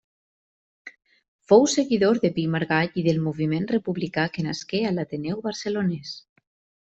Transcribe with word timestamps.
Fou 1.51 1.67
seguidor 1.73 2.21
de 2.23 2.31
Pi 2.37 2.45
i 2.49 2.53
Margall 2.55 2.89
i 3.01 3.03
del 3.09 3.19
moviment 3.27 3.69
republicà 3.73 4.25
que 4.39 4.47
nasqué 4.49 4.81
a 4.87 4.95
l'Ateneu 4.97 5.45
Barcelonès. 5.45 6.17